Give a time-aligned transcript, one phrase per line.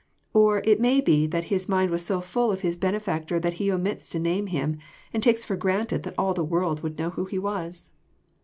[0.33, 3.71] Or it may be that his mind was so fhll of his Benefactor that he
[3.71, 4.79] omits to name Him,
[5.13, 7.85] and takes for granted that all would know who He was.